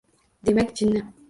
[0.49, 1.03] —Demak, jinni!